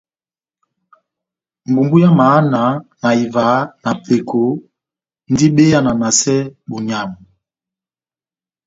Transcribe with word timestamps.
Mbumbu 1.69 1.99
ya 1.99 2.11
mahana 2.17 2.63
na 3.01 3.09
ivaha 3.23 3.59
na 3.83 3.91
peko 4.05 4.41
ndi 5.31 5.45
be 5.55 5.63
yananasɛ 5.73 6.35
bonyamu. 6.69 7.17